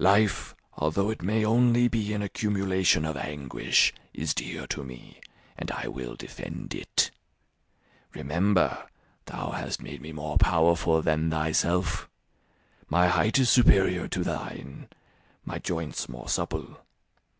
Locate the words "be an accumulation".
1.86-3.04